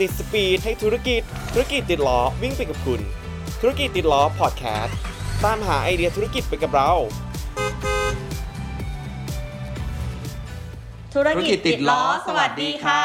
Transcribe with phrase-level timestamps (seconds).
[0.00, 3.00] ติดสปีดให้ธุรกิจ ธุรกิจติดล้อวิ่งไปกับคุณ
[3.60, 4.96] ธุรกิจติดล้อพอดแคสต์
[5.44, 6.90] ตามหาไอเดียธุรกิจไปกับเรา
[11.14, 13.02] ธุรกิจติดล้อ สวัสดีค่ะ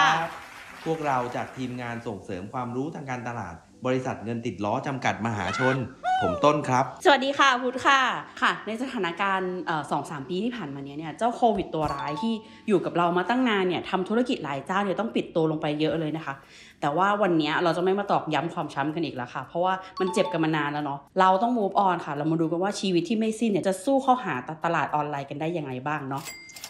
[0.85, 3.55] พวกเราจากทีมงานส่งเสริมความรู้ทางการตลาด
[3.85, 5.75] บริษัทเงินติดล้อจำกัดมหาชน
[6.23, 7.99] ผมต้นครับ สวัสดีค่ะพุทธค่ะ
[8.41, 9.53] ค่ะ ในสถานการณ์
[9.91, 12.33] สองสามปีที่ผ่านมาเนี้ยเนี่ยเจ้าโควิดตัวร้ายที่
[12.67, 16.33] อยู่กับเรามาตั้งนานเนี่ยทำธุรกิจหลายเจ้าเนี่ยต้องปิดตัวลงไปเยอะเลยนะคะ
[16.81, 24.33] แต่ว่าวันเนี้ยเราจะไม่มาตอกย้ำความช้ำกันอีกแล้วค่ะ เพราะว่ามันเจ็บกันมานานแล้วเนาะเราต้อง move on ค่ะ เรามาดูกันว่าชีวิตที่ไม่สิ้นเนี่ยจะสู้เข้าหา
[24.65, 26.23] ตลาดออนไลน์กันได้ยังไงบ้างเนาะ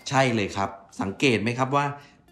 [0.09, 0.70] ใช่เลยครับ
[1.02, 1.85] สังเกตไหมครับว่า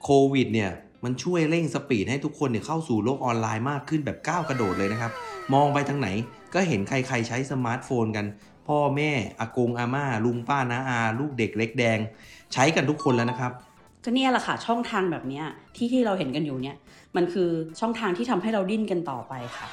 [0.03, 0.71] โควิดเนี่ย
[1.05, 5.11] มันช่วยเร่ง speed ให้ทุกคนเนี่ยเข้าสู่โลกออนไลน์มากขึ้นแบบก้าวกระโดดเลยนะครับ
[5.53, 6.09] มองไปทางไหน
[6.53, 8.25] ก็เห็นใครๆใช้สมาร์ทโฟนกัน
[8.67, 11.99] พ่อแม่อากงอาม่า ลุงป้าน้าอา ลูกเด็กเล็กแดง
[12.53, 13.51] ใช้กันทุกคนแล้วนะครับ
[14.03, 16.77] ก็เนี่ยแหละค่ะช่องทางแบบเนี้ยที่ที่เราเห็นกันอยู่เนี่ย
[17.15, 19.67] มันคือช่องทางที่ทำให้เราดิ้นกันต่อไปค่ะ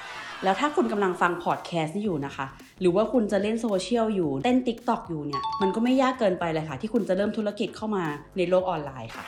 [0.45, 2.47] แล้วถ้าคุณกำลังฟังพอดแคสต์นี่อยู่นะคะ
[2.81, 8.05] หรือว่าคุณจะเล่นโซเชียลอยู่เต้น t ิ k t o k อยู่เนี่ย มันก็ไม่ยากเกินไปเลยค่ะ ที่คุณจะเริ่มธุรกิจเข้ามา
[8.37, 9.25] ในโลกออนไลน์ค่ะ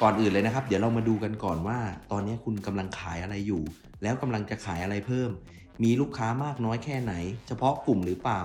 [0.00, 1.78] ก่อนอื่นเลยนะครับ เดี๋ยวเรามาดูกันก่อนว่า
[2.12, 3.62] ตอนนี้คุณกำลังขายอะไรอยู่
[4.02, 5.30] แล้วกำลังจะขายอะไรเพิ่ม
[5.82, 7.12] มีลูกค้ามากน้อยแค่ไหน
[7.46, 8.40] เฉพาะกลุ่มหรือเปล่า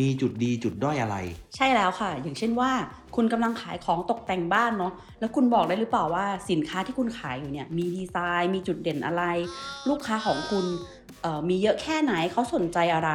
[0.00, 1.16] มีจุดดีจุดด้อยอะไร
[1.56, 2.70] ใช่แล้วค่ะ อย่างเช่นว่า
[3.16, 9.22] คุณกำลังขายของตกแต่งบ้านเนาะแล้วคุณบอกได้หรือเปล่าว่าสินค้าที่คุณขายอยู่เนี่ยมีดีไซน์ มีจุดเด่นอะไร
[9.88, 10.64] ลูกค้าของคุณ
[11.48, 13.10] มีเยอะแค่ไหนเขาสนใจอะไร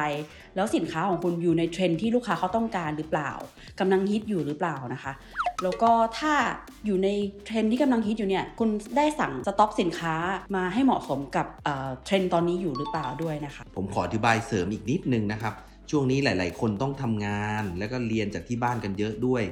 [0.56, 3.30] แล้วสินค้าของคุณอยู่ในเทรนที่ลูกค้าเขาต้องการหรือเปล่า
[3.80, 5.12] กำลังฮิตอยู่หรือเปล่านะคะ
[5.62, 6.34] แล้วก็ถ้า
[6.86, 7.08] อยู่ใน
[7.44, 10.14] เทรนที่กำลังฮิตอยู่เนี่ยคุณได้สั่งสต็อกสินค้า
[10.56, 11.46] มาให้เหมาะสมกับ
[12.04, 15.54] เทรนตอนนี้อยู่หรือเปล่าด้วยนะคะ ผมขออธิบายเสริมอีกนิดนึงนะครับ
[15.90, 19.42] ช่วงนี้หลาย ๆ คนต้องทำงาน แล้วก็เรียนจากที่บ้านกันเยอะด้วย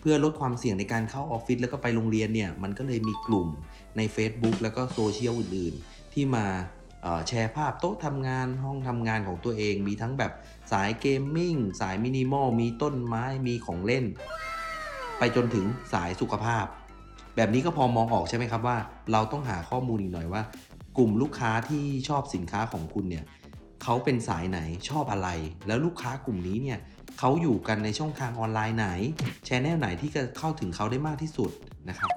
[0.00, 3.48] เพื่อลดความเสี่ยงในการเข้าออฟฟิศแล้วก็ไปโรงเรียนเนี่ยมันก็เลยมีกลุ่ม
[3.96, 6.46] ใน Facebook แล้วก็โซเชียลอื่น ๆ ที่มา
[7.28, 10.32] แชร์ภาพโต๊ะทำงานห้องทำงานของตัวเอง มีทั้งแบบ
[10.72, 14.04] สาย gaming สายมินิมอลมีต้นไม้มีของเล่น
[15.20, 16.64] ไปจนถึงสายสุขภาพ
[17.36, 18.76] แบบนี้ก็พอมองออกใช่ไหมครับว่า
[19.12, 20.42] เราต้องหาข้อมูลอีกหน่อยว่า
[20.98, 23.24] กลุ่มลูกค้าที่ชอบสินค้าของคุณเนี่ย
[23.82, 24.58] เขาเป็นสายไหน
[24.88, 25.28] ชอบอะไร
[25.66, 26.78] แล้วลูกค้ากลุ่มนี้เนี่ย
[27.18, 28.88] เขาอยู่กันในช่องทางออนไลน์ไหน
[29.44, 31.50] แชนแนลไหนที่จะเข้าถึงเขาได้มากที่สุด
[31.88, 32.08] นะครับ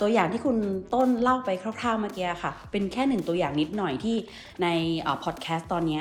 [0.00, 0.56] ตัวอย่างที่คุณ
[0.94, 4.16] ต้นเล่าไปคร่าวๆเมื่อกี้ค่ะ เป็นแค่หนึ่งตัวอย่างนิดหน่อยที่
[4.62, 4.66] ใน
[5.24, 6.00] พอดแคสต์ตอนนี้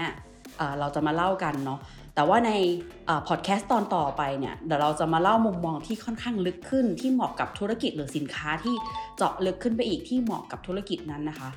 [0.80, 1.80] เราจะมาเล่ากันเนาะ
[2.18, 2.52] แต่ว่าใน
[3.28, 8.76] พอดแคสต์ตอนต่อไปเนี่ยเดี๋ยวเราจะมาเล่ามุมมองที่ค่อนข้างลึกขึ้นที่เหมาะกับธุรกิจหรือสินค้าที่
[9.18, 11.50] เจาะลึกขึ้นไปอีกที่เหมาะกับธุรกิจนั้นนะคะ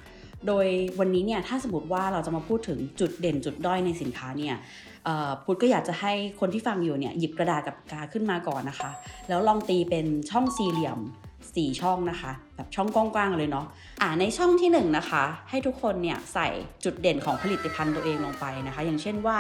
[0.47, 0.67] โดย
[0.99, 4.57] วันนี้เนี่ยถ้าสมมติว่าเราจะมาพูดถึงจุดเด่นจุดด้อยในสินค้าเนี่ย
[5.45, 8.91] พุทธก็อยากจะให้คนที่ฟังอยู่เนี่ยหยิบกระดาษกับกาขึ้นมาก่อนนะคะ
[9.29, 11.01] แล้วลองตีเป็นช่องสี่เหลี่ยม
[11.55, 13.67] 4ช่องนะคะ แบบช่องกว้างๆเลยเนาะ
[14.03, 16.49] อ่าในช่องที่1นงนะคะ ให้ทุกคนเนี่ยใส่
[16.85, 19.37] จุดเด่นของผลิตภัณฑ์ตัวเองลงไปนะคะ อย่างเช่นว่า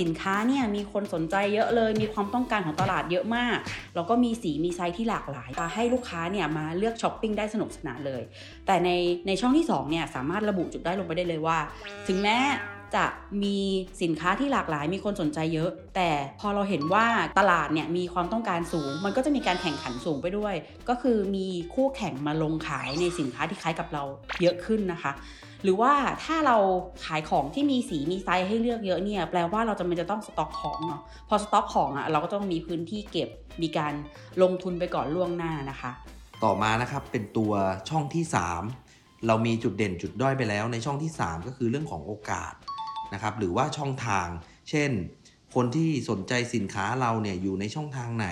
[0.00, 3.56] สินค้าเนี่ยมีคนสนใจเยอะเลย มีความต้องการของตลาดเยอะมาก
[3.94, 8.22] แล้วก็มีสีมีไซส์ที่หลากหลายให้ลูกค้าเนี่ยมาเลือกช้อปปิ้งได้สนุกสนานเลย
[8.66, 8.90] แต่ใน
[9.26, 11.58] ในช่องที่2เนี่ยสามารถระบุจุดด้อยลงไปได้เลยว่า
[12.08, 12.36] ถึงแม้
[12.96, 13.04] จะ
[13.42, 13.58] มี
[14.02, 16.10] สินค้าที่หลากหลายมีคนสนใจเยอะ แต่
[16.40, 17.06] พอเราเห็นว่า
[17.38, 20.54] ตลาดเนี่ยมีความต้องการสูง มันก็จะมีการแข่งขันสูงไปด้วย
[20.88, 24.02] ก็คือมีคู่แข่งมาลงขายในสินค้าที่คล้ายกับเรา
[24.40, 25.12] เยอะขึ้นนะคะ
[25.64, 25.92] หรือว่า
[26.24, 26.56] ถ้าเรา
[27.04, 33.28] ขายของที่มีสีมีไซส์ให้เลือกเยอะเนี่ยแปลว่าเราจะมันจะต้องสต็อกของเนาะพอสต็อกของอะ่ะเราก็ต้องมีพื้นที่เก็บ
[33.62, 33.92] มีการ
[34.42, 35.90] ลงทุนไปก่อนล่วงหน้านะคะ
[36.44, 37.52] ต่อมานะครับเป็นตัว
[37.88, 38.24] ช่องที่
[38.74, 42.52] 3 เรามีจุดเด่นจุดด้อยไปแล้วในช่องที่ 3 ก็คือเรื่องของโอกาส
[43.12, 44.28] นะครับหรือว่าช่องทาง
[44.70, 44.90] เช่น
[45.54, 48.28] คนที่สนใจสินค้าเราเนี่ยอยู่ในช่องทางไหน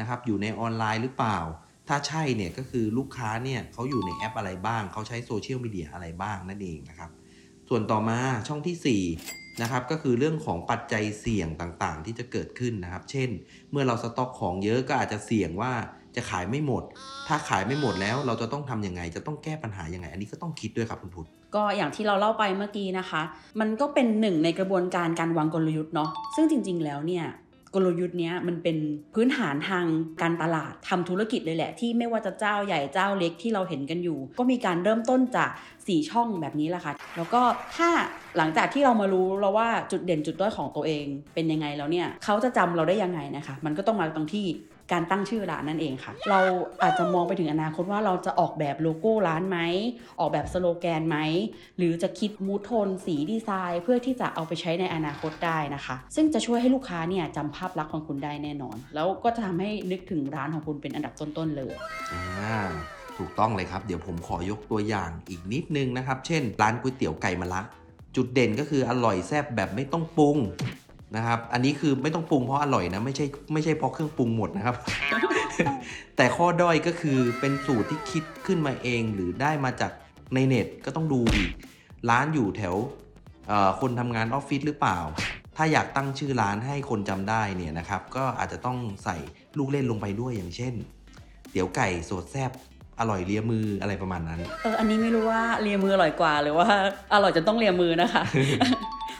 [0.00, 1.38] นะครับอยู่ในออนไลน์หรือเปล่า
[1.88, 7.10] ถ้าใช่เนี่ยก็คือลูกค้าเนี่ยเขาอยู่ในแอปอะไรบ้าง เขาใช้โซเชียลมีเดียอะไรบ้างนั่นเองนะครับ
[7.68, 8.18] ส่วนต่อมา
[8.48, 13.28] ช่องที่4นะครับก็คือเรื่องของปัจจัยเสี่ยงต่างๆ ที่จะเกิดขึ้นนะครับ เช่น
[13.70, 15.72] เมื่อเราสต็อกของเยอะก็อาจจะเสี่ยงว่า
[16.18, 16.82] จะขายไม่หมด
[17.28, 23.22] ถ้าขายไม่หมดแล้วเราจะต้องทำยังไง จะต้องแก้ปัญหายังไง อันนี้ก็ต้องคิดด้วยครับคุณพุทธก็อย่างที่เราเล่าไปเมื่อกี้นะคะ
[23.60, 27.26] มันก็เป็นหนึ่งในกระบวนการการวางกลยุทธ์เนาะซึ่งจริง ๆ แล้วเนี่ย
[27.74, 28.76] กลยุทธ์เนี้ยมันเป็น
[29.14, 29.84] พื้นฐานทาง
[30.22, 35.50] การตลาดทำธุรกิจเลยแหละ ที่ไม่ว่าจะเจ้าใหญ่เจ้าเล็กที่เราเห็นกันอยู่ ก็มีการเริ่มต้นจาก
[35.80, 37.42] 4ช่องแบบนี้แหละค่ะ แล้วก็
[37.76, 37.88] ถ้า
[38.36, 41.04] หลังจากที่เรามารู้แล้วว่าจุดเด่นจุดด้อยของตัวเอง
[41.34, 44.46] เป็นยังไงแล้วเนี่ยเขาจะจำเราได้ยังไงนะคะ มันก็ต้องมาตรงที่
[44.92, 46.40] การตั้งชื่อร้านนั่นเองค่ะ เรา
[46.82, 49.58] อาจจะมองไปถึงอนาคตว่าเราจะออกแบบโลโก้ร้านไหม
[50.20, 51.18] ออกแบบสโลแกนไหม
[51.78, 61.72] หรือจะคิดมูทโทนสีดีไซน์ เพื่อที่จะเอาไปใช้ในอนาคตได้นะคะ ซึ่งจะช่วยให้ลูกค้าเนี่ยจำภาพลักษณ์ของคุณได้แน่นอน แล้วก็จะทำให้นึกถึงร้านของคุณเป็นอันดับต้นๆเลย
[62.12, 62.58] อ่า
[63.18, 67.62] ถูกต้องเลยครับ เดี๋ยวผมขอยกตัวอย่างอีกนิดนึงนะครับ เช่น ร้านก๋วยเตี๋ยวไก่มะละ
[68.16, 70.38] จุดเด่นก็คืออร่อยแซ่บแบบไม่ต้องปรุง
[71.16, 74.76] นะครับ อันนี้คือไม่ต้องปรุงเพราะอร่อยนะไม่ใช่ไม่ใช่เพราะเครื่องปรุงหมดนะครับ
[76.16, 79.92] แต่ข้อด้อยก็คือเป็นสูตรที่คิดขึ้นมาเองหรือได้มาจาก
[80.34, 81.50] ในเน็ตก็ต้องดูอีก
[82.10, 82.76] ร้านอยู่แถว
[83.48, 84.98] เอ่อคนทำงานออฟฟิศหรือเปล่า
[85.56, 89.16] ถ้าอยากตั้งชื่อร้านให้คนจำได้เนี่ยนะครับ ก็อาจจะต้องใส่
[89.58, 90.74] ลูกเล่นลงไปด้วยอย่างเช่น
[91.50, 92.50] เตี๋ยวไก่สดแซ่บ
[93.00, 96.68] อร่อยเลียมืออะไรประมาณนั้น เออ อันนี้ไม่รู้ว่าเลียมืออร่อยกว่า หรือว่า
[97.14, 98.22] อร่อยจนต้องเลียมือนะคะ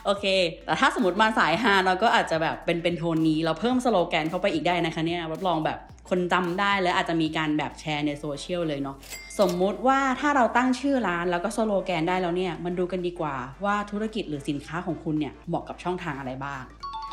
[0.05, 0.25] โอเค
[0.65, 5.77] แต่ถ้าสมมติมาสายฮาเราก็อาจจะแบบเป็นเป็นโทนนี้ เราเพิ่มสโลแกนเข้าไปอีกได้นะคะเนี่ยรับรองแบบ
[6.09, 8.95] คนจำได้และอาจจะมีการแบบแชร์ในโซเชียลเลยเนาะ
[9.39, 13.35] สมมุติว่าถ้าเราตั้งชื่อร้านแล้วก็สโลแกนได้แล้วเนี่ยมันดูกันดีกว่า
[13.65, 16.63] ว่าธุรกิจหรือสินค้าของคุณเนี่ยเหมาะกับช่องทางอะไรบ้าง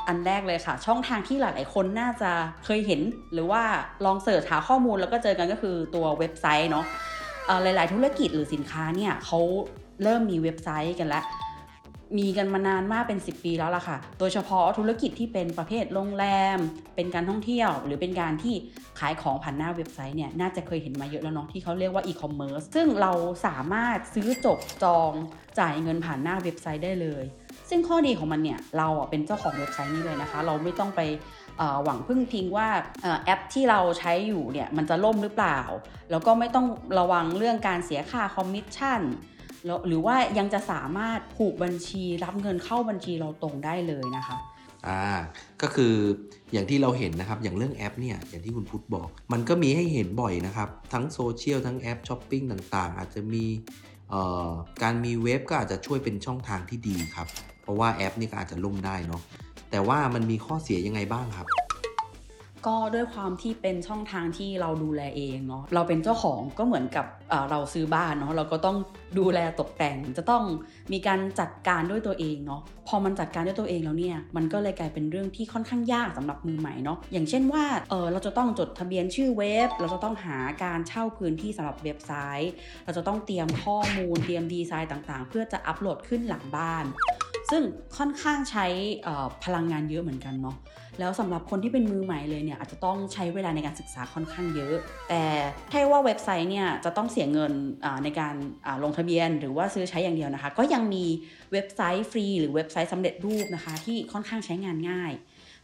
[0.09, 2.31] อันแรกเลยค่ะ ช่องทางที่หลาย ๆ คนน่าจะ
[2.65, 3.01] เคยเห็น
[3.33, 3.63] หรือว่า
[4.05, 6.85] ลองเสิร์ชหาข้อมูลแล้วก็เจอกันก็คือตัวเว็บไซต์เนาะ
[7.63, 9.41] หลาย ๆ ธุรกิจหรือสินค้าเนี่ยเขา
[10.03, 11.25] เริ่มมีเว็บไซต์กันแล้ว
[12.19, 16.27] มีกันมานานมากเป็น 10 ปีแล้วล่ะค่ะ โดยเฉพาะธุรกิจที่เป็นประเภทโรงแร
[16.57, 16.59] ม
[16.97, 18.55] เป็นการท่องเที่ยว หรือเป็นการที่
[18.99, 23.13] ขายของผ่านหน้าเว็บไซต์เนี่ย น่าจะเคยเห็นมาเยอะแล้วเนาะที่เขาเรียกว่าอีคอมเมิร์ซ ซึ่งเรา
[23.47, 25.13] สามารถซื้อจบจอง
[25.59, 27.25] จ่ายเงินผ่านหน้าเว็บไซต์ได้เลย
[27.69, 31.01] ซึ่งข้อดีของมันเนี่ย เราเป็นเจ้าของเว็บไซต์นี้เลยนะคะ เราไม่ต้องไป
[31.85, 32.69] หวังพึ่งพิงว่า
[33.25, 35.61] แอปที่เราใช้อยู่เนี่ยมันจะล่มหรือเปล่า
[36.11, 36.67] แล้วก็ไม่ต้อง
[36.99, 39.01] ระวังเรื่องการเสียค่าคอมมิชชั่น
[39.67, 44.37] แล้วหรือว่ายังจะสามารถผูกบัญชีรับเงินเข้าบัญชีเราตรงได้เลยนะคะ
[44.87, 45.05] อ่า
[45.63, 45.95] ก็คือ
[46.53, 53.45] อย่างที่เราเห็นนะครับอย่างเรื่องแอปเนี่ยอย่างที่คุณพุทธบอก มันก็มีให้เห็นบ่อยนะครับ ทั้งโซเชียลทั้งแอปช้อปปิ้งต่างๆ อาจจะมี
[54.11, 54.51] เอ่อ
[54.83, 57.29] การมีเว็บก็อาจจะช่วยเป็นช่องทางที่ดีครับ
[57.63, 59.23] เพราะว่าแอปนี่ก็อาจจะล่มได้เนาะ
[59.71, 61.47] แต่ว่ามันมีข้อเสียยังไงบ้างครับ
[62.67, 67.07] ก็ด้วยความที่เป็นช่องทางที่เราดูแลเองเนาะเราเป็นเจ้าของก็เหมือนกับ
[67.51, 68.77] เราซื้อบ้านเนาะเราก็ต้อง
[69.19, 70.43] ดูแลตกแต่งจะต้อง
[70.93, 82.13] มีการจัดการด้วยตัวเองเนาะพอมันจัดการด้วยตัวเองแล้วเนี่ยมันก็เลยกลายเป็นเรื่องที่ค่อนข้างยากสำหรับมือใหม่เนาะอย่างเช่นว่าเออเราจะต้องจดทะเบียนชื่อเว็บ เราจะต้องหาการเช่าพื้นที่สำหรับเว็บไซ
[82.43, 82.53] ต์
[82.85, 86.85] เราจะต้องเตรียมข้อมูลเตรียมดีไซน์ต่างๆ เพื่อจะอัปโหลดขึ้นหลังบ้าน
[87.51, 87.63] ซึ่ง
[87.97, 88.67] ค่อนข้างใช้
[89.45, 90.57] พลังงานเยอะเหมือนกันเนาะ
[91.01, 94.75] แล้วสำหรับคนที่เป็นมือใหม่เลยเนี่ยอาจจะต้องใช้เวลาในการศึกษาค่อนข้างเยอะ
[95.09, 95.23] แต่
[95.71, 97.53] ถ้าว่าเว็บไซต์เนี่ยจะต้องเสียเงิน
[98.05, 98.35] ในการ
[98.85, 101.05] ลงทะเบียน หรือว่าซื้อใช้อย่างเดียวนะคะ ก็ยังมี
[101.53, 105.13] เว็บไซต์ฟรี หรือเว็บไซต์สำเร็จรูปนะคะ ที่ค่อนข้างใช้งานง่าย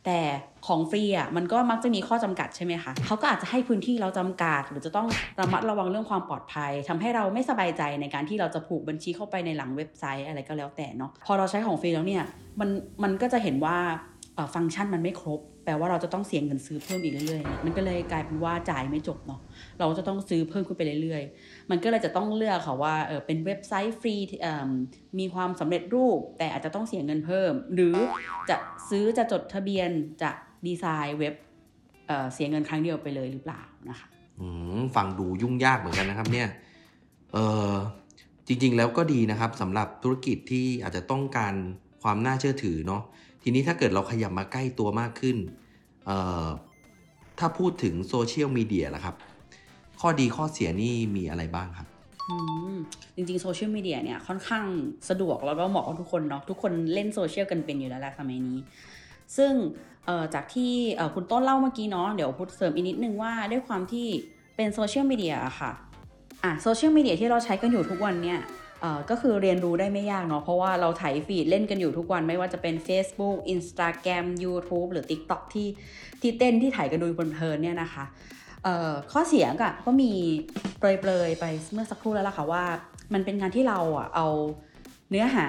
[0.07, 0.21] แต่
[0.67, 5.09] ของฟรีอะมันก็มักจะมีข้อจำกัดใช่ไหมคะเขาก็อาจจะให้พื้นที่เราจำกัด หรือจะต้อง
[5.41, 12.25] ระมัดระวังเรื่องความปลอดภัยทำให้เราไม่สบายใจในการที่เราจะผูกบัญชีเข้าไปในหลังเว็บไซต์อะไรก็แล้วแต่เนาะพอเราใช้ของฟรีแล้วเนี่ย
[12.61, 12.69] มัน
[13.03, 13.77] มันก็จะเห็นว่า
[14.55, 19.41] ฟังก์ชันมันไม่ครบ แปลว่าเราจะต้องเสียเงินซื้อเพิ่มอีกเรื่อยๆ มันก็เลยกลายเป็นว่าจ่ายไม่จบเนาะ
[19.79, 24.71] เราจะต้องซื้อเพิ่มขึ้นไปเรื่อยๆ มันก็เลยจะต้องเลือกค่ะว่าเออเป็นเว็บไซต์ฟรีเอิ่ม
[25.19, 27.97] มีความสำเร็จรูป แต่อาจจะต้องเสียเงินเพิ่ม หรือ
[28.51, 28.57] จะ
[28.91, 29.91] ซื้อจะจดทะเบียน
[30.23, 30.31] จะ
[30.67, 31.35] ดีไซน์เว็บ
[32.07, 34.07] เอ่อเสียเงินครั้งเดียวไปเลยหรือเปล่านะคะ
[34.41, 34.47] อื
[34.81, 36.49] มฟังดูยุ่งยากเหมือนกันนะครับเนี่ย
[37.33, 37.39] เอ
[37.71, 37.73] อ
[38.47, 41.55] จริงๆแล้วก็ดีนะครับสำหรับธุรกิจที่อาจจะต้องการ
[42.03, 43.03] ความน่าเชื่อถือเนาะ
[43.43, 45.37] ทีนี้ถ้าเกิดเราขยับมาใกล้ตัวมากขึ้น
[47.39, 49.15] ถ้าพูดถึงโซเชียลมีเดียล่ะครับ
[50.01, 51.87] ข้อดีข้อเสียนี่มีอะไรบ้างครับ
[53.17, 54.65] จริงๆโซเชียลมีเดียเนี่ยค่อนข้าง
[55.09, 58.59] สะดวกแล้วก็เหมาะกับทุกคนเนาะทุกคนเล่นโซเชียลกันเป็นอยู่แล้วแหละสมัยนี้
[59.37, 59.53] ซึ่ง
[60.35, 60.73] จากที่
[61.15, 64.07] คุณต้นเล่าเมื่อกี้เนาะเดี๋ยวพูดเสริมอีกนิดนึงว่าด้วยความที่
[64.57, 65.71] เป็นโซเชียลมีเดียอะค่ะ
[66.45, 68.39] อะโซเชียลมีเดียที่เราใช้กันอยู่ทุกวันเนี่ย
[69.11, 75.69] ก็คือเรียนรู้ได้ไม่ยากเนาะเพราะว่าเราไถ feed เล่นกันอยู่ทุกวันไม่ว่าจะเป็น Facebook Instagram YouTube หรือ TikTok ที่
[76.21, 78.05] ที่เต้นที่ถ่ายกันดูบนเพลินเนี่ยนะคะ
[79.13, 80.13] ข้อเสียก็ก็มี
[80.79, 82.65] เปรยๆไปเมื่อสักครู่แล้วล่ะค่ะว่า
[83.15, 84.27] มันเป็นงานที่เราอะเอา
[85.11, 85.47] เนื้อหา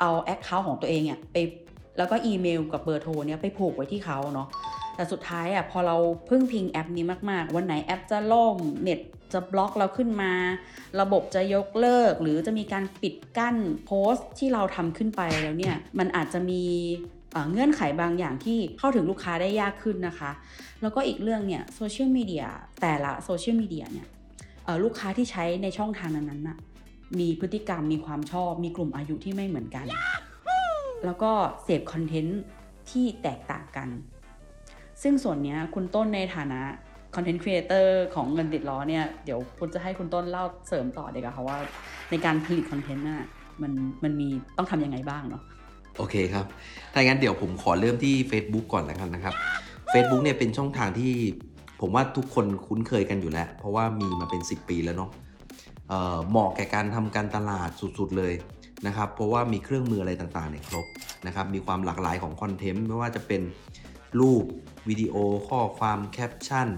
[0.00, 1.36] เอาแอคเคาท์ของตัวเองอะไป
[1.98, 4.48] แล้วก็อีเมลกับเบอร์โทรเนี่ยไปผูกไว้ที่เขาเนาะ
[4.96, 5.96] แต่สุดท้ายอะพอเรา
[6.28, 9.00] พึ่งพิงแอปนี้มากๆ วันไหนแอปจะล่มเน็ต
[9.32, 10.32] จะบล็อกเราขึ้นมา
[11.00, 16.62] ระบบจะยกเลิก หรือจะมีการปิดกั้นโพสต์ที่เราทำขึ้นไปแล้วเนี่ยมันอาจจะมี
[17.52, 20.30] เงื่อนไขบางอย่างที่เข้าถึงลูกค้าได้ยากขึ้นนะคะ
[20.82, 22.44] แล้วก็อีกเรื่องเนี่ยโซเชียลมีเดีย
[22.80, 24.06] แต่ละโซเชียลมีเดียเนี่ย
[24.84, 26.58] ลูกค้าที่ใช้ในช่องทางนั้นๆน่ะ
[27.18, 29.86] มีพฤติกรรมมีความชอบ มีกลุ่มอายุที่ไม่เหมือนกัน
[31.04, 31.30] แล้วก็
[31.62, 32.40] เสพ content
[32.90, 33.88] ที่แตกต่างกัน
[35.02, 36.60] ซึ่งส่วนนี้คุณต้นในฐานะ
[37.14, 41.58] content creator ของเงินติดล้อเนี่ย เดี๋ยวคุณจะให้คุณต้นเล่าเสริมต่อดีกว่าค่ะว่า
[42.10, 43.26] ในการผลิต content น่ะ
[43.62, 43.72] มัน
[44.04, 45.42] มันมีต้องทำยังไงบ้างเนาะ
[45.98, 46.46] โอเคครับ
[46.92, 49.34] ถ้างั้นเดี๋ยวผมขอเริ่มที่ Facebook ก่อนแล้วกันนะครับ
[49.92, 51.12] Facebook เนี่ยเป็นช่องทางที่
[51.80, 55.10] ผมว่าทุกคนคุ้นเคยกันอยู่แล้ว เพราะว่ามีมาเป็น 10 ปีแล้วเนาะ
[55.88, 58.32] เอ่อเหมาะแก่การทำการตลาดสุดๆเลย
[58.86, 60.86] นะครับ เพราะว่ามีเครื่องมืออะไรต่างๆเนี่ยครบ
[61.26, 63.42] นะครับ มีความหลากหลายของคอนเทนต์ไม่ว่าจะเป็น
[64.20, 64.44] รูป
[64.88, 65.14] วิดีโอ
[65.48, 66.68] ข้อความแคปชั่น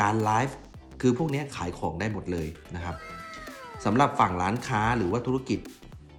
[0.00, 0.58] การไลฟ์
[1.00, 2.96] คือพวกนี้ขายของได้หมดเลยนะครับ
[3.84, 5.60] สำหรับฝั่งร้านค้าหรือว่าธุรกิจ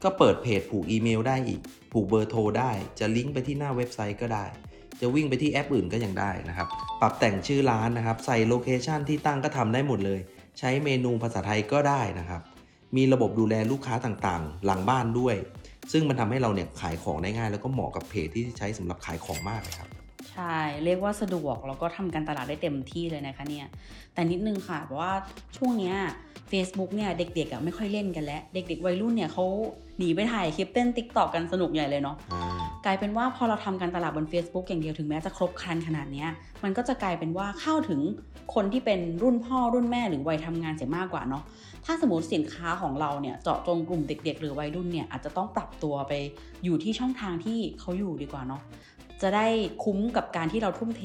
[0.03, 4.45] ก็เปิดเพจผูกอีเมลได้อีก ผูกเบอร์โทรได้ จะลิงก์ไปที่หน้าเว็บไซต์ก็ได้
[5.01, 6.67] จะวิ่งไปที่แอปอื่นก็ยังได้นะครับ
[7.01, 10.19] ปรับแต่งชื่อร้านนะครับ ใส่โลเคชันที่ตั้งก็ทำได้หมดเลย
[10.59, 12.41] ใช้เมนูภาษาไทยก็ได้นะครับ
[12.95, 15.35] มีระบบดูแลลูกค้าต่างๆ หลังบ้านด้วย
[15.91, 19.89] ซึ่งมันทำให้เราเนี่ยขายของได้ง่าย แล้วก็เหมาะกับเพจที่ใช้สำหรับขายของมากเลยครับ
[20.31, 23.67] ใช่ เรียกว่าสะดวกแล้วก็ทำการตลาดได้เต็มที่เลยนะคะเนี่ย
[24.13, 25.13] แต่นิดนึงค่ะ เพราะว่า
[25.57, 25.95] ช่วงเนี้ย
[26.51, 29.45] Facebook เนี่ยเด็กๆอะไม่ค่อยเล่นกันแล้ว เด็ก ๆ วัยรุ่นเนี่ยเขา
[29.97, 36.29] หนีไปถ่ายคลิปเต้น t ิ k t o k กันสนุกใหญ่เลยเนาะอ่ากลายเป็นว่าพอเราทำการตลาดบน Facebook อย่างเดียวถึงแม้จะครบครันขนาดเนี้ย
[36.63, 38.01] มันก็จะกลายเป็นว่าเข้าถึง
[38.55, 41.43] คนที่เป็นรุ่นพ่อรุ่นแม่หรือวัยทำงานเสียมากกว่าเนาะ
[41.85, 46.13] ถ้าสมมติสินค้าของเราเนี่ยเจาะจงกลุ่มเด็ก ๆ หรือวัยรุ่นเนี่ยอาจจะต้องปรับตัวไป
[46.63, 48.61] อยู่ที่ช่องทางที่เขาอยู่ดีกว่าเนาะ
[49.21, 49.47] จะได้
[49.83, 51.03] คุ้มกับการที่เราทุ่มเท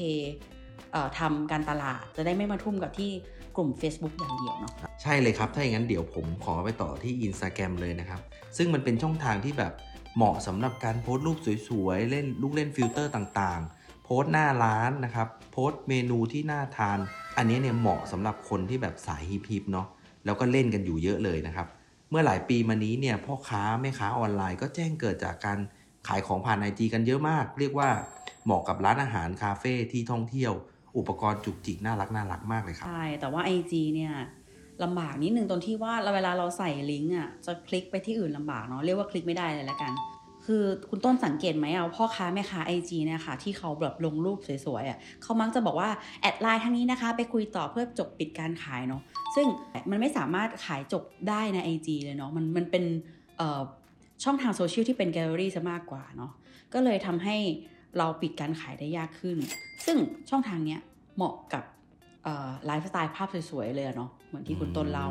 [1.19, 3.11] ทำการตลาด จะได้ไม่มาทุ่มกับที่
[3.57, 8.21] กลุ่ม Facebook อย่างเดียวเนาะใช่เลยครับ ถ้าอย่างนั้นเดี๋ยวผมขอไปต่อที่ Instagram เลยนะครับ
[8.57, 9.73] ซึ่งมันเป็นช่องทางที่แบบ
[10.15, 11.37] เหมาะสำหรับการโพสต์รูป
[11.69, 16.99] สวยๆ เล่นลูกเล่นฟิลเตอร์ต่างๆ โพสต์หน้าร้านนะครับ โพสต์เมนูที่น่าทาน
[17.37, 19.87] อันนี้เนี่ยเหมาะสำหรับคนที่แบบสาย hip ๆเนาะ
[20.25, 21.67] แล้วก็เล่นกันอยู่เยอะเลยนะครับ
[22.09, 25.59] เมื่อหลายปีมานี้เนี่ยพ่อค้าแม่ค้าออนไลน์ก็แจ้งเกิดจากการ
[26.07, 27.89] ขายของผ่าน IG กันเยอะมาก เรียกว่า
[28.45, 30.53] เหมาะกับร้านอาหารคาเฟ่ที่ท่องเที่ยว
[30.97, 34.13] อุปกรณ์จุกจิกน่ารักน่ารักมากเลยครับ ใช่ แต่ว่า IG เนี่ย
[34.83, 39.91] ลำบากนิดนึงตรงที่ว่าเราเวลาเราใส่ลิงก์อะจะคลิกไปที่อื่นลำบากเนาะเรียกว่าคลิกไม่ได้เลยละกัน
[40.45, 45.89] คือคุณต้นสังเกตไหมอะพ่อค้าแม่ค้า IG เนี่ยค่ะที่เขาแบบลงรูปสวยๆอะเขามักจะบอกว่า
[46.21, 49.01] add LINE ทางนี้นะคะ ไปคุยต่อเพื่อจบปิดการขายเนาะ
[49.35, 49.47] ซึ่ง
[49.89, 52.83] มันไม่สามารถขายจบได้ใน IG เลยเนาะมันมันเป็น
[53.37, 53.61] เอ่อ
[54.23, 56.31] ช่องทางโซเชียลที่เป็นแกลเลอรี่ซะมากกว่าเนาะ
[56.73, 57.37] ก็เลยทำให้
[57.97, 59.37] เราปิดการขายได้ยากขึ้น
[59.85, 59.97] ซึ่ง
[60.29, 60.79] ช่องทางเนี้ย
[61.15, 61.63] เหมาะกับ
[62.65, 65.07] ไลฟ์สไตล์ภาพสวยๆเลยเนาะเหมือนที่คุณต้นเล่า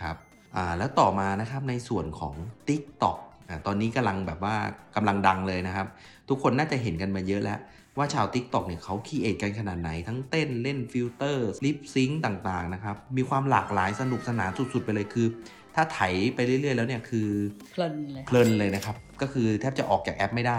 [0.00, 0.16] ครับ
[0.56, 2.34] อ่าแล้วต่อมานะครับในส่วนของ
[2.68, 3.18] TikTok
[3.48, 4.56] อ่าตอนนี้กำลังแบบว่า
[4.96, 5.86] กำลังดังเลยนะครับ
[6.28, 7.60] ทุกคนน่าจะเห็นกันมาเยอะแล้ว
[7.98, 15.26] ว่าชาว TikTok เนี่ยเขา create กันขนาดไหน ทั้งเต้นเล่นฟิลเตอร์ลิปซิงค์ต่างๆนะครับ มีความหลากหลายสนุกสนานสุดๆ ไปเลยคือ
[15.74, 16.00] ถ้าไถ
[16.34, 17.28] ไปเรื่อย ๆ แล้วเนี่ยคือ
[17.72, 20.58] เพลินเลยเพลินเลยนะครับ ก็คือแทบจะออกจากแอปไม่ได้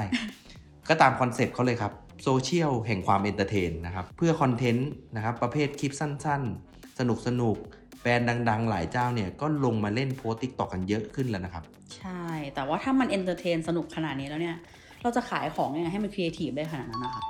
[0.90, 1.94] ก็ตามคอนเซปต์เขาเลยครับ
[2.24, 11.64] โซเชียลแห่งความ entertain นะครับ เพื่อคอนเทนต์นะครับประเภทคลิปสั้น ๆ สนุกสนุกๆแบรนด์ดัง ๆ หลายเจ้าเนี่ยก็ลงมาเล่นโพสต์ TikTok กันเยอะขึ้นแล้วนะครับ
[11.98, 12.24] ใช่
[12.56, 14.56] แต่ว่าถ้ามัน entertain สนุกขนาดนี้แล้วเนี่ย
[15.02, 17.24] เราจะขายของยังไงให้มันครีเอทีฟได้ขนาดนั้นนะคะ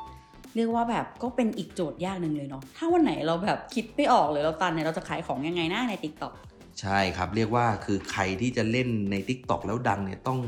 [0.55, 6.33] เรียกว่าแบบก็เป็นอีกโจทย์ยากหนึ่งเลยเนาะถ้าวันไหนเราแบบคิดไม่ออกเลยเราตันเนี่ยเราจะขายของยังไงหน้าใน TikTok
[6.81, 10.39] ใช่ครับ เรียกว่าคือใครที่จะเล่นใน TikTok แล้วดังเนี่ยต้อง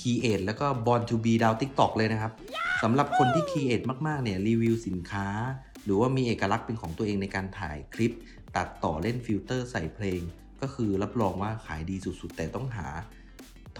[0.00, 2.32] Create แล้วก็ Born to be ดาว TikTok เลยนะครับ
[2.82, 5.28] สำหรับคนที่ Create มากๆเนี่ยรีวิวสินค้า
[5.84, 8.12] หรือว่ามีเอกลักษณ์เป็นของตัวเองในการถ่ายคลิป
[8.56, 10.20] ตัดต่อเล่นฟิลเตอร์ใส่เพลง
[10.62, 12.88] ก็คือรับรองว่าขายดีสุดๆ แต่ต้องหา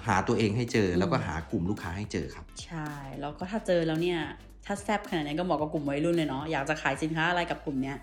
[0.07, 2.88] หาตัวเองให้เจอแล้วก็หากลุ่มลูกค้าให้เจอครับ ใช่
[3.21, 4.21] แล้วก็ถ้าเจอแล้วเนี่ย
[4.66, 7.97] ถ้าแซบขนาดนี้ก็เหมาะกับกลุ่มวัยรุ่นเลยเนาะอยากจะขายสินค้าอะไรกับกลุ่มเนี้ย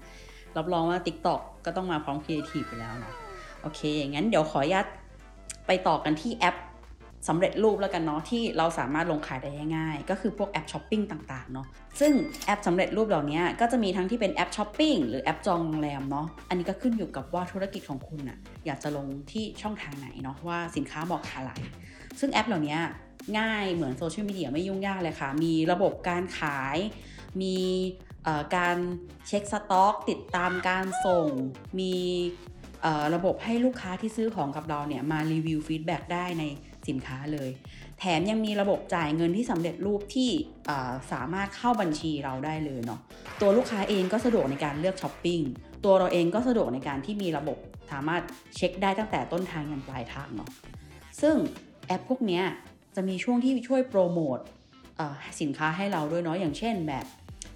[0.57, 3.13] รับรองว่า TikTok ก็ต้องมาพร้อมครีเอทีฟไปแล้วเนาะ
[3.65, 3.81] โอเค
[4.11, 4.85] งั้นเดี๋ยวขออนุญาต
[5.67, 6.55] ไปต่อกันที่แอป
[7.27, 11.67] สำเร็จรูปแล้วกันเนาะที่เราสามารถลงขายได้ง่ายๆ ก็คือพวกแอปช้อปปิ้งต่างๆเนาะ
[11.99, 12.11] ซึ่ง
[12.45, 21.51] แอปสำเร็จรูปเหล่านี้ก็จะมีทั้งที่เป็นแอปช้อปปิ้งหรือแอปจองโรงแรมเนาะอันนี้ก็ขึ้นอยู่กับว่าธุรกิจของคุณอะอยากจะลงที่ช่องทางไหนเนาะว่าสินค้าบอกอะไร
[22.19, 22.77] ซึ่งแอปเหล่านี้
[23.39, 26.77] ง่ายเหมือนโซเชียลมีเดียไม่ยุ่งยากเลยค่ะ มีระบบการขาย
[27.41, 27.57] มี
[28.55, 28.77] การ
[29.27, 31.27] เช็คสต็อก ติดตามการส่ง
[31.79, 31.93] มี
[33.15, 36.43] ระบบให้ลูกค้าที่ซื้อของกับเราเนี่ยมารีวิว feedback ได้ใน
[36.87, 37.49] สินค้าเลย
[37.99, 40.29] แถมยังมีระบบจ่ายเงินที่สำเร็จรูปที่
[41.11, 42.99] สามารถเข้าบัญชีเราได้เลยเนาะ
[43.41, 45.39] ตัวลูกค้าเองก็สะดวกในการเลือกช้อปปิ้ง
[45.85, 47.57] ตัวเราเองก็สะดวกในการที่มีระบบ
[47.91, 48.23] สามารถ
[48.55, 50.49] เช็คได้ตั้งแต่ต้นทางยันปลายทางเนาะ
[51.21, 51.35] ซึ่ง
[51.87, 52.41] แอปพวกนี้
[52.95, 54.39] จะมีช่วงที่ช่วยโปรโมท
[55.41, 57.05] สินค้าให้เราด้วยเนาะอย่างเช่นแบบ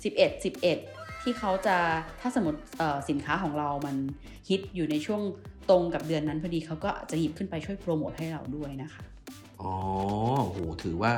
[0.02, 1.78] 11 11 ที่เขาจะ
[2.22, 2.60] ถ้าสมมติ
[3.10, 3.96] สินค้าของเรามัน
[4.50, 5.22] ฮิตอยู่ในช่วง
[5.70, 9.04] ตรงกับเดือนนั้นพอดีเขาก็จะหยิบขึ้นไปช่วยโปรโมทให้เราด้วยนะคะ
[9.62, 9.74] อ๋อ
[10.48, 11.12] โหถือว่า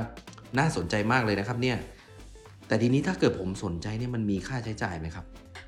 [0.60, 1.78] น่าสนใจมากเลยนะครับเนี่ย
[2.68, 5.26] แต่ทีนี้ถ้าเกิดผมสนใจเนี่ยมันมีค่าใช้จ่ายไหมครับ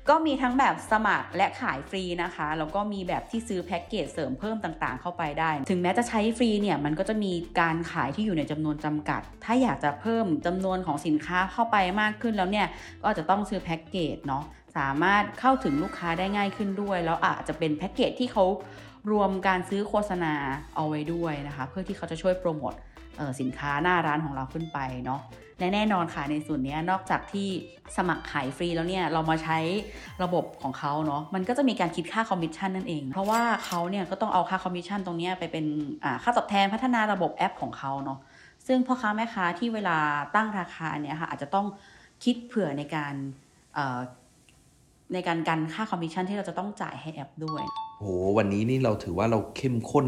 [0.08, 12.66] ก็มีทั้งแบบสมัครและขายฟรีนะคะ แล้วก็มีแบบที่ซื้อแพ็กเกจเสริมเพิ่มต่างๆ เข้าไปได้ ถึงแม้จะใช้ฟรีเนี่ย มันก็จะมีการขายที่อยู่ในจำนวนจำกัด ถ้าอยากจะเพิ่มจำนวนของสินค้าเข้าไปมากขึ้นแล้วเนี่ย
[13.02, 14.44] ก็จะต้องซื้อแพ็กเกจเนาะ
[14.76, 18.44] สามารถเข้าถึงลูกค้าได้ง่ายขึ้นด้วย แล้วอาจจะเป็นแพ็กเกจที่เขา
[19.10, 20.34] รวมการซื้อโฆษณา
[20.74, 22.72] เอาไว้ด้วยนะคะ เพื่อที่เขาจะช่วยโปรโมท
[23.40, 25.20] สินค้าหน้าร้านของเราขึ้นไปเนาะ
[25.58, 27.48] และแน่นอนค่ะในส่วนนี้นอกจากที่
[27.96, 29.58] สมัครขายฟรีแล้วเนี่ยเรามาใช้
[30.22, 35.66] ระบบของเขาเนาะมันก็จะมีการคิดค่าคอมมิชชั่นนั่นเอง เพราะว่าเขาเนี่ยก็ต้องเอาค่าคอมมิชชั่นตรงนี้ไปเป็น
[36.22, 38.18] ค่าตอบแทนพัฒนาระบบแอปของเขาเนาะ
[38.66, 39.96] ซึ่งพ่อค้าแม่ค้าที่เวลา
[40.34, 41.66] ตั้งราคาเนี่ยค่ะอาจจะต้อง
[42.24, 43.14] คิดเผื่อในการ
[45.12, 47.62] ในการกันค่าคอมมิชชั่นที่เราจะต้องจ่ายให้แอปด้วย
[48.00, 48.06] โห
[48.36, 50.06] วันนี้นี่เราถือว่าเราเข้มข้น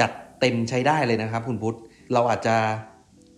[0.00, 1.78] จัดเต็มใช้ได้เลยนะครับคุณพุทธ
[2.12, 2.56] เราอาจจะ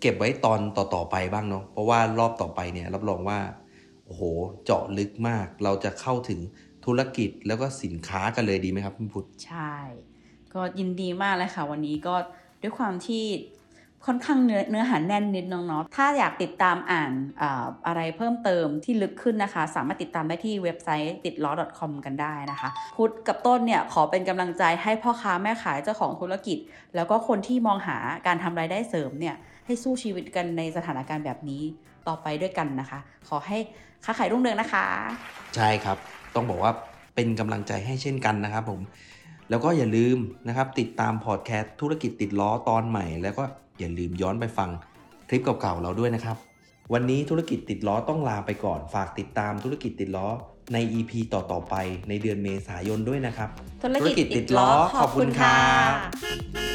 [0.04, 3.38] เก็บไว้ตอนต่อๆไปบ้างเนาะเพราะว่ารอบต่อไปเนี่ยรับรองว่า
[4.06, 4.22] โอ้โห
[4.64, 6.40] เจาะลึกมาก เราจะเข้าถึง
[6.84, 9.74] ธุรกิจแล้วก็สินค้ากันเลยดีไหมครับคุณพุทธใช่
[10.54, 12.14] ก็ยินดีมากเลยค่ะ วันนี้ก็
[12.62, 13.24] ด้วยความที่
[14.08, 17.44] ค่อนข้างเนื้อเนื้อหาแน่นนิดนึงเนาะถ้าอยากติดตามอ่านอ
[17.86, 26.58] อะไรเพิ่มเติมที่ลึกขึ้นนะคะ สามารถติดตามได้ที่เว็บไซต์ติดล้อ .com กันได้นะคะ พุทธกับต้นเนี่ยขอเป็นกำลังใจให้พ่อค้าแม่ขายเจ้าของธุรกิจ
[26.94, 27.96] แล้วก็คนที่มองหา
[28.26, 31.62] การทำรายได้เสริมเนี่ย ให้สู้ชีวิตกันในสถานการณ์แบบนี้
[32.08, 33.58] ต่อไปด้วยกันนะคะ ขอให้
[34.04, 34.86] ค้าขายรุ่งเรืองนะคะ
[35.56, 35.96] ใช่ครับ
[36.34, 36.72] ต้องบอกว่า
[37.14, 38.80] เป็นกำลังใจให้เช่นกันนะครับผม
[39.50, 40.16] แล้วก็อย่าลืม
[40.48, 43.44] นะครับ ติดตามพอดแคสต์ธุรกิจติดล้อตอนใหม่ แล้วก็
[43.78, 44.70] อย่าลืมย้อนไปฟัง
[45.28, 46.36] คลิปเก่าๆเราด้วยนะครับ
[46.92, 50.26] วันนี้ธุรกิจติดล้อต้องลาไปก่อน ฝากติดตามธุรกิจติดล้อ
[50.72, 51.74] ใน EP ต่อๆไป
[52.08, 53.48] ในเดือนเมษายนด้วยนะครับ
[53.82, 56.73] ธุรกิจติดล้อขอบคุณค่ะ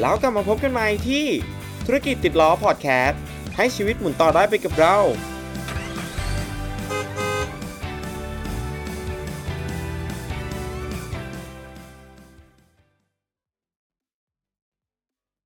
[0.00, 1.26] แล้วกลับมาพบกันใหม่ที่
[1.86, 3.20] ธุรกิจติดล้อพอดแคสต์
[3.56, 4.96] ให้ชีวิตหมุนต่อได้ไปกับเรา